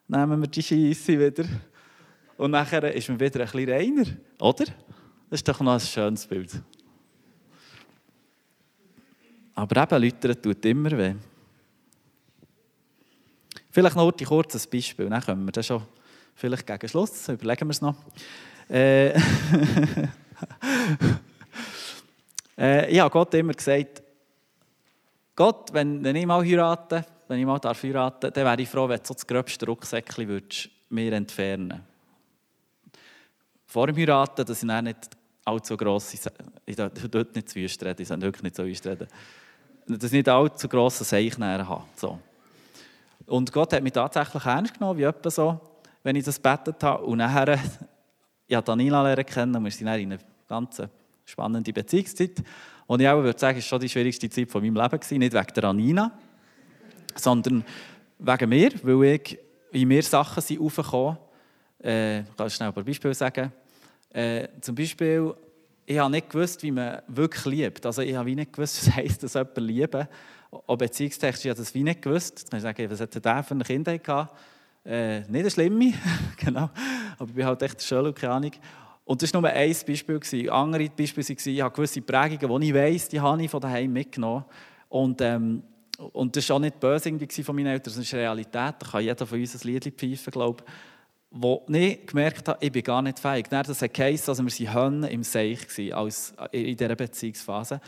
[0.08, 1.44] nehmen wir die Scheisse wieder.
[2.36, 4.06] Und nachher ist man wieder ein bisschen reiner,
[4.40, 4.64] oder?
[5.30, 6.62] Das ist doch noch ein schönes Bild.
[9.54, 11.14] Aber eben, Leute tut immer weh.
[13.70, 15.82] Vielleicht noch ein kurzes Beispiel, dann kommen wir dann schon
[16.34, 17.96] vielleicht gegen Schluss, überlegen wir es noch.
[18.68, 19.10] Äh,
[22.58, 24.02] äh, ich habe Gott immer gesagt,
[25.34, 28.88] Gott, wenn, wenn ich mal heirate, wenn ich mal darf heiraten, dann wäre ich froh,
[28.88, 31.82] wenn du so das gröbste Rucksäckchen würdest mir entfernen
[33.66, 35.10] Vor dem Heiraten, dass ich nicht
[35.44, 36.12] allzu gross,
[36.66, 39.08] ich dort nicht zu wüst reden, ich soll wirklich nicht so wüst reden
[39.86, 41.84] dass ich nicht allzu grosse Seichnähren habe.
[41.96, 42.18] So.
[43.26, 45.60] Und Gott hat mich tatsächlich ernst genommen, wie etwa so,
[46.02, 47.04] wenn ich das betet habe.
[47.04, 47.58] Und nachher,
[48.46, 50.18] ich habe Daniela lernen kennen und wir sind in einer
[50.48, 50.82] ganz
[51.24, 52.42] spannenden Beziehungszeit.
[52.86, 55.00] Und ich auch würde sagen, es war schon die schwierigste Zeit von meinem Leben.
[55.00, 55.18] Gewesen.
[55.18, 56.12] Nicht wegen der Anina,
[57.14, 57.64] sondern
[58.18, 59.38] wegen mir, weil ich,
[59.70, 61.16] in mir Sachen sind aufgekommen.
[61.82, 63.52] Äh, ich kann schnell ein paar Beispiele sagen.
[64.10, 65.34] Äh, zum Beispiel
[65.86, 67.86] ich habe nicht gewusst, wie man wirklich liebt.
[67.86, 70.08] Also ich habe nicht gewusst, was heisst das jemand lieben.
[70.66, 72.40] Auch beziehungstechnisch habe ich das wie nicht gewusst.
[72.40, 74.38] Jetzt kann ich sagen, was hat der für eine Kindheit gehabt?
[74.84, 75.94] Äh, nicht eine schlimme,
[76.36, 76.70] genau.
[77.18, 78.52] Aber ich bin halt echt schön, keine Ahnung.
[79.04, 80.18] Und das war nur ein Beispiel.
[80.18, 80.50] Gewesen.
[80.50, 83.92] Andere Beispiele waren, ich habe gewisse Prägungen, die ich weiss, die habe ich von daheim
[83.92, 84.44] mitgenommen.
[84.88, 85.62] Und, ähm,
[86.12, 87.10] und das war auch nicht böse
[87.44, 88.54] von meinen Eltern, das ist Realität.
[88.54, 90.72] Da kann jeder von uns ein Lied pfeifen, glaube ich
[91.32, 93.48] wo ich gemerkt habe, ich bin gar nicht fähig.
[93.48, 97.80] Dann das geheißen, also wir waren Hönne im Seich als in dieser Beziehungsphase.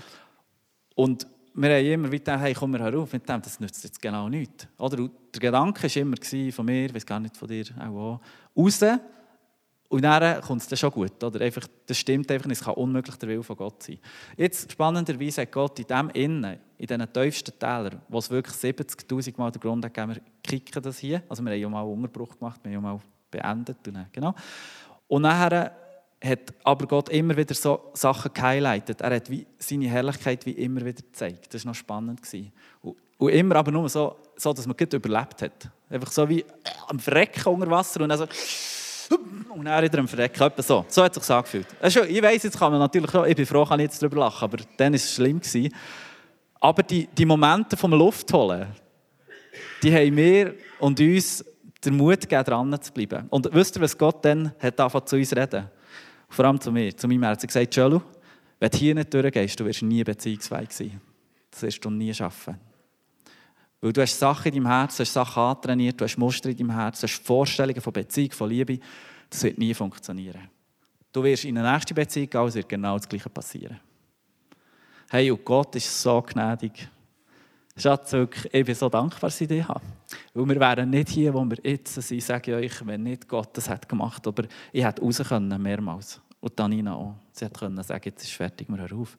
[0.95, 4.29] Und wir haben immer wieder hey, komm, wir herauf mit dem, das nützt jetzt genau
[4.29, 4.67] nichts.
[4.79, 4.97] Oder?
[4.97, 8.21] der Gedanke war immer von mir, ich weiß gar nicht von dir auch,
[8.57, 8.83] raus.
[9.89, 11.23] Und dann kommt es dann schon gut.
[11.23, 11.41] Oder?
[11.41, 13.99] Einfach, das stimmt einfach nicht, es kann unmöglich der Wille von Gott sein.
[14.37, 19.35] Jetzt, spannenderweise hat Gott in dem Innen, in diesen tiefsten Tälern, wo es wirklich 70'000
[19.37, 21.23] Mal den Grund hat wir kicken das hier.
[21.29, 23.01] Also wir haben ja mal einen Unterbruch gemacht, wir haben ja mal
[23.35, 23.79] beendet.
[24.13, 24.35] Genau.
[25.09, 25.73] Und nachher
[26.23, 29.01] hat aber Gott immer wieder so Sachen gehighlightet.
[29.01, 31.53] Er hat wie seine Herrlichkeit wie immer wieder gezeigt.
[31.53, 32.21] Das war noch spannend.
[33.19, 35.71] Und, immer aber nur so, so dass man gut überlebt hat.
[35.91, 36.45] Einfach so wie
[36.89, 38.27] am Verrecken unter Wasser und dann so
[39.55, 40.51] und dann wieder am Verrecken.
[40.63, 40.85] so.
[40.89, 41.67] So hat es sich angefühlt.
[41.83, 44.45] Ich weiss, jetzt kann man natürlich auch, ich bin froh, kann ich jetzt darüber lachen,
[44.45, 45.41] aber dann war es schlimm.
[45.41, 45.75] Gewesen.
[46.61, 48.67] Aber die, die Momente vom Luft holen,
[49.83, 51.45] die haben mir und uns
[51.87, 53.27] den Mut gegeben, dran zu bleiben.
[53.31, 55.69] Und wisst ihr, was Gott dann hat angefangen zu uns reden?
[56.29, 57.41] Vor allem zu mir, zu meinem Herzen.
[57.41, 58.03] Er hat gesagt, Jolo,
[58.59, 61.01] wenn du hier nicht durchgehst, du wirst nie beziehungsfähig sein.
[61.51, 62.59] Das wirst du nie schaffen.
[63.81, 66.57] Weil du hast Sachen in deinem Herzen, du hast Sachen antrainiert, du hast Muster in
[66.57, 68.79] deinem Herzen, du hast Vorstellungen von Beziehung, von Liebe.
[69.29, 70.49] Das wird nie funktionieren.
[71.13, 73.79] Du wirst in eine nächste Beziehung gehen, es wird genau das Gleiche passieren.
[75.11, 76.89] Hey, und Gott ist so gnädig.
[77.77, 79.81] Schatz, ich bin so dankbar, dass ich dich habe.
[80.33, 83.57] Weil wir wären nicht hier, wo wir jetzt sind, sage ich euch, wenn nicht Gott
[83.57, 84.25] das hat gemacht.
[84.29, 86.21] Aber ich hätte raus können, mehrmals.
[86.39, 87.17] Und Tanina auch.
[87.33, 89.19] Sie hätte können sagen, jetzt ist fertig, wir hören auf.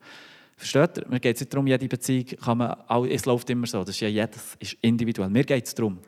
[0.55, 1.07] Versteht ihr?
[1.09, 2.77] Mir geht es nicht darum, jede Beziehung kann man,
[3.09, 5.29] es läuft immer so, das ist ja jedes ist individuell.
[5.29, 5.99] Mir geht es darum,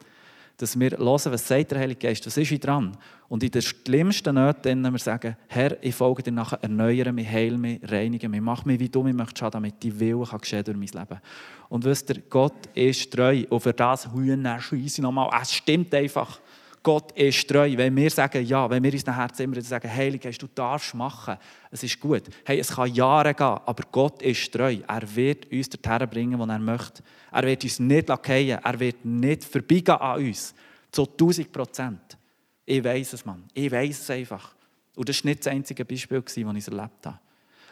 [0.58, 2.98] dass wir hören, was sagt der Heilige Geist, was ist ich dran?
[3.30, 7.58] Und in den schlimmsten Nöten wir sagen, Herr, ich folge dir nachher, erneuere mich, heile
[7.58, 10.78] mich, reinige mich, mach mich, wie du mich möchtest damit die Wille kann geschehen durch
[10.78, 11.22] mein Leben.
[11.70, 13.44] Und wisst ihr, Gott ist treu.
[13.50, 16.40] Und für das Hühner scheisse nochmal, es stimmt einfach.
[16.88, 17.76] Gott ist treu.
[17.76, 21.36] Wenn wir sagen, ja, wenn wir uns Herzen immer sagen, Heilige Geist, du darfst machen,
[21.70, 22.24] es ist gut.
[22.46, 24.78] Hey, es kann Jahre gehen, aber Gott ist treu.
[24.88, 27.04] Er wird uns dorthin bringen, wo er möchte.
[27.34, 28.64] Er wird uns nicht lackieren.
[28.64, 30.56] Er wird nicht vorbeigehen an uns.
[30.90, 32.18] Zu 1000 Prozent.
[32.66, 33.44] Ich weiß es, Mann.
[33.54, 34.56] Ich weiß es einfach.
[34.96, 37.20] Und das war nicht das einzige Beispiel, das ich erlebt habe.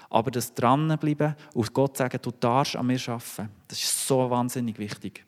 [0.09, 4.77] Aber das Dranbleiben und Gott sagen, du darfst an mir arbeiten, das ist so wahnsinnig
[4.77, 5.23] wichtig.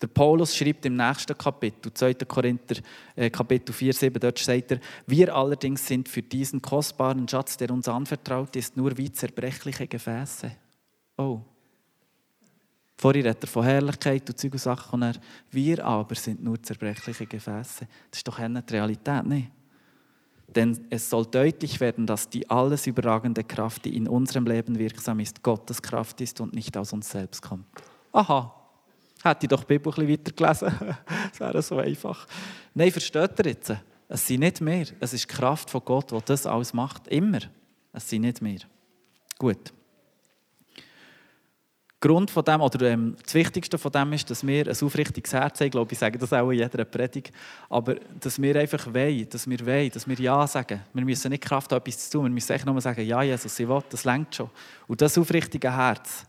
[0.00, 2.14] Der Paulus schreibt im nächsten Kapitel, 2.
[2.26, 2.76] Korinther
[3.14, 7.70] äh, Kapitel 4, 7, dort sagt er, wir allerdings sind für diesen kostbaren Schatz, der
[7.70, 10.52] uns anvertraut ist, nur wie zerbrechliche Gefäße.
[11.18, 11.40] Oh.
[12.96, 16.62] Vorher redet er von Herrlichkeit und Zeug und Sachen und er, wir aber sind nur
[16.62, 17.86] zerbrechliche Gefäße.
[18.10, 19.50] Das ist doch eine Realität, nicht?
[20.48, 25.20] Denn es soll deutlich werden, dass die alles überragende Kraft, die in unserem Leben wirksam
[25.20, 27.66] ist, Gottes Kraft ist und nicht aus uns selbst kommt.
[28.12, 28.59] Aha,
[29.22, 30.96] Hätte ich doch die Bibel ein bisschen weiter gelesen.
[31.30, 32.26] das wäre so einfach.
[32.74, 33.72] Nein, versteht ihr jetzt?
[34.08, 34.86] Es sind nicht mehr.
[34.98, 37.06] Es ist die Kraft von Gott, die das alles macht.
[37.08, 37.40] Immer.
[37.92, 38.60] Es sind nicht mehr.
[39.38, 39.72] Gut.
[42.00, 45.60] Grund von dem, oder ähm, das Wichtigste von dem ist, dass wir ein aufrichtiges Herz
[45.60, 45.66] haben.
[45.66, 47.30] Ich glaube, ich sage das auch in jeder Predigt.
[47.68, 50.80] Aber dass wir einfach wollen, dass wir wollen, dass wir Ja sagen.
[50.94, 52.24] Wir müssen nicht Kraft haben, etwas zu tun.
[52.24, 54.48] Wir müssen einfach nur sagen, ja, Jesus, ich will, das längt schon.
[54.86, 56.24] Und das aufrichtige Herz,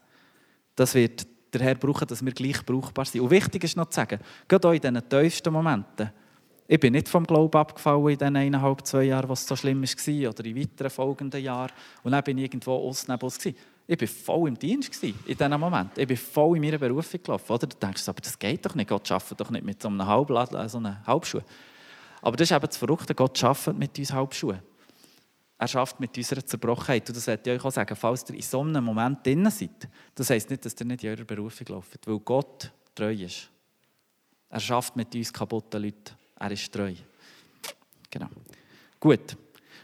[0.75, 3.21] das wird der Herr brauchen, dass wir gleich brauchbar sind.
[3.21, 6.11] Und wichtig ist noch zu sagen, gerade auch in diesen tiefsten Momenten,
[6.67, 10.29] ich bin nicht vom Glauben abgefallen in den eineinhalb, zwei Jahren, was so schlimm war,
[10.29, 11.71] oder in weiteren folgenden Jahren.
[12.01, 13.13] Und dann bin ich irgendwo außen
[13.87, 15.97] Ich war voll im Dienst in diesem Moment.
[15.97, 17.51] Ich bin voll in meiner Berufung gelaufen.
[17.51, 17.67] Oder?
[17.67, 18.87] Du denkst, aber das geht doch nicht.
[18.87, 21.41] Gott arbeitet doch nicht mit so einem Halbladen, so einem Halbschuh.
[22.21, 23.15] Aber das ist eben das Verrückte.
[23.15, 24.59] Gott arbeitet mit uns Halbschuhen.
[25.61, 27.07] Er schafft mit unserer Zerbrochenheit.
[27.07, 29.87] Und das möchte ich euch auch sagen, falls ihr in so einem Moment drin seid,
[30.15, 33.47] das heisst nicht, dass ihr nicht in eurer Berufung lauft, weil Gott treu ist.
[34.49, 36.15] Er schafft mit uns kaputten Leuten.
[36.39, 36.95] Er ist treu.
[38.09, 38.29] Genau.
[38.99, 39.37] Gut.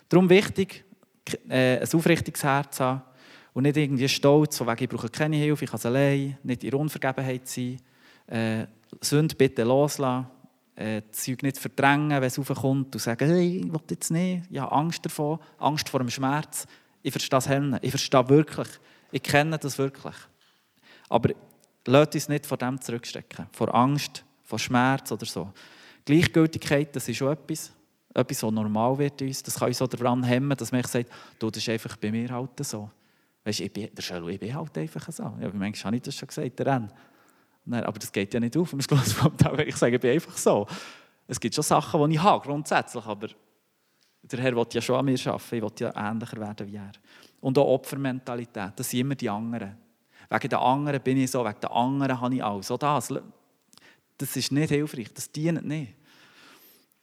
[0.09, 0.83] Darum wichtig,
[1.47, 3.03] äh, ein aufrichtiges Herz haben
[3.53, 6.63] und nicht irgendwie stolz, von wegen, ich brauche keine Hilfe, ich kann es allein, nicht
[6.63, 7.79] in Unvergebenheit sein.
[8.25, 8.65] Äh,
[9.37, 10.25] bitte loslassen
[10.77, 14.59] äh, Zeug nicht verdrängen, wenn es raufkommt und sagen, hey, ich will jetzt nicht, ich
[14.59, 16.67] habe Angst davon, Angst vor dem Schmerz.
[17.01, 18.67] Ich verstehe das Hellen, ich verstehe wirklich,
[19.11, 20.15] ich kenne das wirklich.
[21.09, 21.33] Aber
[21.85, 25.51] lasst uns nicht vor dem zurückstecken, vor Angst, vor Schmerz oder so.
[26.05, 27.71] Gleichgültigkeit, das ist schon etwas,
[28.13, 29.41] etwas, was normal wird uns.
[29.43, 31.09] Das kann uns auch daran hemmen, dass man sagt,
[31.39, 32.89] du, das ist einfach bei mir halt so.
[33.43, 35.23] Weißt, ich bin, ich bin halt einfach so.
[35.23, 36.91] Ja, manchmal habe ich das schon gesagt, der Renn.
[37.69, 39.59] Nein, aber das geht ja nicht auf am Schluss vom Tag.
[39.67, 40.65] Ich sage, ich bin einfach so.
[41.27, 43.27] Es gibt schon Sachen, die ich habe, grundsätzlich, aber
[44.23, 46.91] der Herr will ja schon an mir arbeiten, ich will ja ähnlicher werden wie er.
[47.41, 49.75] Und auch Opfermentalität, das sind immer die anderen.
[50.29, 52.67] Wegen den anderen bin ich so, wegen den anderen habe ich alles.
[52.67, 53.13] Das,
[54.17, 55.93] das ist nicht hilfreich, das dient nicht.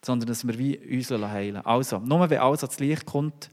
[0.03, 3.51] Sondern dass wir wie uns heilen Also, nur wenn alles ans Licht kommt,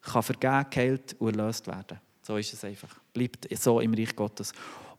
[0.00, 2.00] kann vergeben, geheilt und erlöst werden.
[2.22, 3.00] So ist es einfach.
[3.12, 4.52] Bleibt so im Reich Gottes.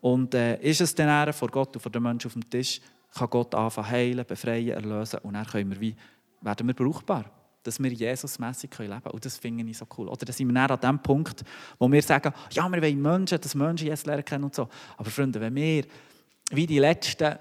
[0.03, 2.81] Und äh, ist es dann vor Gott und vor den Menschen auf dem Tisch,
[3.15, 5.95] kann Gott anfangen heilen, befreien, erlösen und dann können wir wie,
[6.41, 7.23] werden wir brauchbar.
[7.63, 9.13] Dass wir Jesus-mässig leben können.
[9.13, 10.09] Und das finde ich so cool.
[10.09, 11.45] Oder dann sind wir dann an dem Punkt,
[11.79, 14.67] wo wir sagen, ja, wir wollen Menschen, dass Menschen Jesus lernen können und so.
[14.97, 15.85] Aber Freunde, wenn wir
[16.51, 17.37] wie die letzten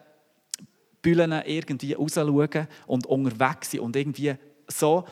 [1.03, 4.37] Büllen irgendwie rausschauen und unterwegs sind und irgendwie
[4.68, 5.05] so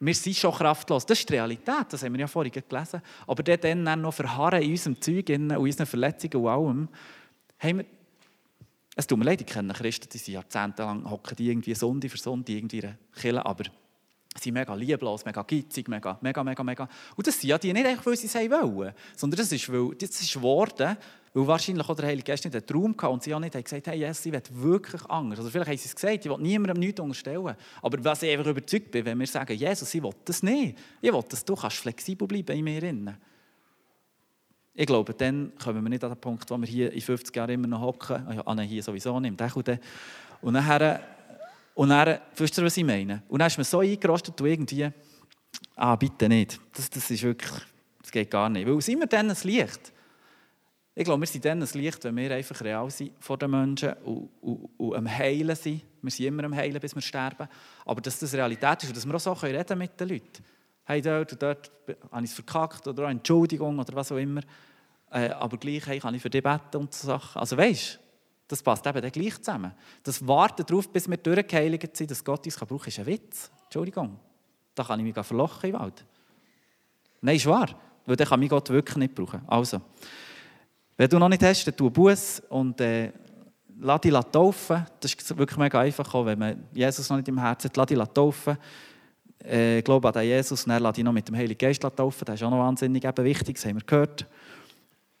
[0.00, 1.04] wir sind schon kraftlos.
[1.04, 3.02] Das ist die Realität, das haben wir ja vorhin gelesen.
[3.26, 6.88] Aber dann, dann noch verharren in unserem Zeug, in unseren Verletzungen und allem,
[7.58, 7.84] haben wir
[8.98, 12.18] es tut mir leid, ich kenne Christen, die sind jahrzehntelang hocken die irgendwie Sonde für
[12.18, 16.88] Sonde irgendwie in Kille, aber sie sind mega lieblos, mega gitzig, mega, mega, mega, mega.
[17.14, 20.20] Und das sind ja die nicht weil sie es wollen, sondern das ist, weil, das
[20.20, 20.96] ist geworden,
[21.34, 23.64] weil wahrscheinlich auch der Heilige Geist nicht einen Traum hatte und sie auch nicht haben
[23.64, 25.38] gesagt hey, yes, ich will wirklich Angst.
[25.38, 27.54] Also vielleicht haben sie es gesagt, ich will niemandem nichts unterstellen.
[27.82, 30.78] Aber was ich einfach überzeugt bin, wenn wir sagen, Jesus, ich will das nicht.
[31.00, 32.80] Ich will, dass du kannst flexibel bleiben in mir.
[32.80, 33.14] Drin.
[34.74, 37.50] Ich glaube, dann kommen wir nicht an den Punkt, wo wir hier in 50 Jahren
[37.50, 38.24] immer noch hocken.
[38.28, 39.80] Ah, ja, ah, hier sowieso nicht, im und
[40.40, 41.00] Und nachher,
[41.74, 43.22] und dann, wisst ihr, was ich meine?
[43.28, 44.88] Und dann ist man so eingerostet, du irgendwie,
[45.74, 46.60] ah, bitte nicht.
[46.72, 47.60] Das, das ist wirklich,
[48.00, 48.68] das geht gar nicht.
[48.68, 49.92] Weil es immer dann ein Licht
[50.98, 53.92] Ich glaube, wir sind dann ein Licht, wenn wir einfach real sind vor den Menschen
[54.04, 55.82] und, und, und am Heilen sind.
[56.02, 57.46] Wir sind immer am Heilen, bis wir sterben.
[57.84, 60.44] Aber dass das Realität ist und dass wir auch so reden können mit den Leuten.
[60.82, 61.70] Hey, dort und dort
[62.10, 64.40] habe ich es verkackt oder eine Entschuldigung oder was auch immer.
[65.12, 67.38] Äh, aber gleich hey, kann ich für dich beten und so Sachen.
[67.38, 67.98] Also weißt du,
[68.48, 69.74] das passt eben dann gleich zusammen.
[70.02, 73.52] Das Warten darauf, bis wir durchgeheiligt sind, dass Gott uns brauchen kann, ist ein Witz.
[73.66, 74.18] Entschuldigung.
[74.74, 76.04] Da kann ich mich verlochen im Wald.
[77.20, 77.68] Nein, ist wahr.
[78.04, 79.42] Weil dann kann mich Gott wirklich nicht brauchen.
[79.46, 79.80] Also,
[80.98, 83.12] wenn du noch nicht hast, dann tu Buß und äh,
[83.78, 84.84] lass dich taufen.
[84.98, 87.76] Das ist wirklich mega einfach, auch wenn man Jesus noch nicht im Herzen hat.
[87.76, 88.58] Lass dich taufen.
[89.44, 92.24] Äh, glaube an den Jesus und dann lass dich noch mit dem Heiligen Geist taufen.
[92.24, 94.26] Das ist auch noch wahnsinnig eben wichtig, das haben wir gehört.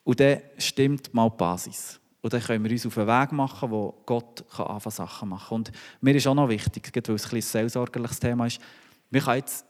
[0.02, 2.00] Und dann stimmt mal die Basis.
[2.22, 5.54] Und dann können wir uns auf einen Weg machen, wo Gott kann anfangen Sachen machen.
[5.54, 8.60] Und mir ist auch noch wichtig, weil es ein, ein seelsorgerliches Thema ist,
[9.10, 9.64] wir können jetzt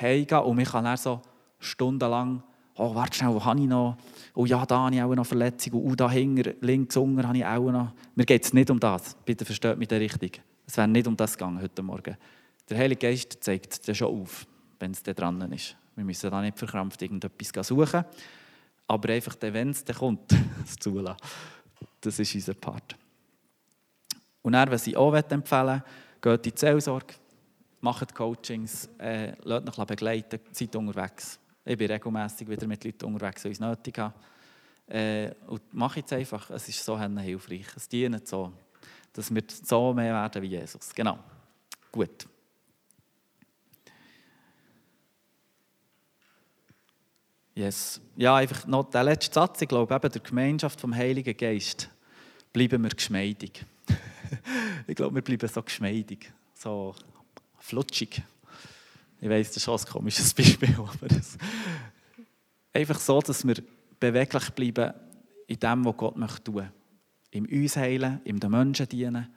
[0.00, 1.20] heimgehen und wir können dann so
[1.58, 2.42] stundenlang
[2.80, 3.96] oh, warte schnell, wo habe ich noch?
[4.34, 5.74] Oh ja, da habe ich auch noch Verletzung.
[5.74, 7.92] Und oh, da hinten, links unten habe ich auch noch.
[8.14, 9.16] Mir geht es nicht um das.
[9.24, 10.42] Bitte versteht mich richtig.
[10.66, 12.16] Es wäre nicht um das gegangen heute Morgen.
[12.68, 14.46] Der Heilige Geist zeigt das schon auf,
[14.78, 15.76] wenn es da dran ist.
[15.96, 18.04] Wir müssen da nicht verkrampft irgendetwas suchen,
[18.86, 20.32] aber einfach, wenn es dann kommt,
[20.64, 21.16] es zulassen.
[22.00, 22.96] Das ist unser Part.
[24.42, 25.82] Und dann, was ich auch empfehlen
[26.22, 27.14] geht in die Seelsorge,
[27.80, 31.40] macht Coachings, äh, lasst euch begleiten, seid unterwegs.
[31.64, 34.14] Ich bin regelmäßig wieder mit Leuten unterwegs, die es nötig haben.
[34.86, 37.66] Äh, und mache jetzt einfach, es ist so hilfreich.
[37.76, 38.52] Es dient so,
[39.12, 40.92] dass wir so mehr werden wie Jesus.
[40.94, 41.18] Genau.
[41.92, 42.26] Gut.
[47.54, 48.00] Yes.
[48.16, 49.60] Ja, einfach noch der letzte Satz.
[49.60, 51.90] Ich glaube, eben der Gemeinschaft vom Heiligen Geist
[52.52, 53.64] bleiben wir geschmeidig.
[54.86, 56.94] ich glaube, wir bleiben so geschmeidig, so
[57.58, 58.22] flutschig.
[59.20, 61.36] Ich weiß, das ist ein komisches Beispiel, aber es,
[62.72, 63.56] einfach so, dass wir
[63.98, 64.94] beweglich bleiben
[65.46, 66.68] in dem, was Gott möchte tun.
[67.30, 69.28] Im uns heilen, im den Menschen dienen.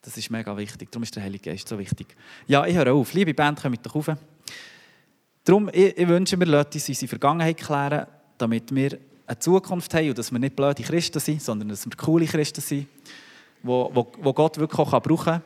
[0.00, 0.90] Das ist mega wichtig.
[0.90, 2.16] Darum ist der Heilige Geist so wichtig.
[2.48, 3.12] Ja, ich höre auf.
[3.14, 4.10] Liebe Band, kommt doch rauf.
[5.44, 8.06] Darum, ich, ich wünsche mir, Leute, uns unsere Vergangenheit klären,
[8.38, 11.92] damit wir eine Zukunft haben und dass wir nicht blöde Christen sind, sondern dass wir
[11.96, 12.88] coole Christen sind,
[13.62, 15.42] wo, wo, wo Gott wirklich auch brauchen kann.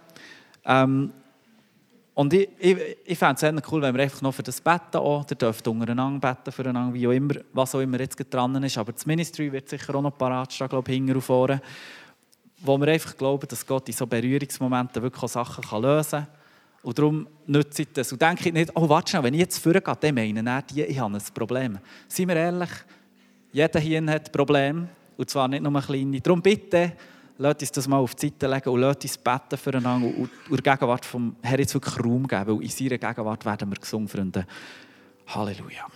[0.65, 1.13] Ähm,
[2.17, 5.27] und ich, ich, ich fände es cool, wenn wir einfach noch für das beten auch.
[5.29, 8.79] Ihr dürft untereinander beten füreinander, wie auch immer, was auch immer jetzt dran ist.
[8.79, 11.61] Aber das Ministry wird sicher auch noch parat stehen, glaube ich, hinten und vorne.
[12.63, 16.29] Wo wir einfach glauben, dass Gott in so Berührungsmomenten wirklich auch Sachen kann lösen kann.
[16.85, 18.11] Und darum nützt ich das.
[18.11, 21.15] Und denke nicht, oh, warte schnell, wenn ich jetzt vorgehe, dann meinen die, ich habe
[21.15, 21.79] ein Problem.
[22.09, 22.71] Seien wir ehrlich,
[23.53, 24.89] jeder hier hat ein Problem.
[25.19, 26.23] Und zwar nicht nur ein kleines.
[26.23, 26.93] Darum bitte,
[27.39, 30.75] Lasst uns das mal auf die Seite legen und lasst uns beten füreinander und der
[30.75, 34.47] Gegenwart vom Herrn jetzt wirklich Raum geben, weil in seiner Gegenwart werden wir gesungen, Freunde.
[35.27, 35.87] Halleluja.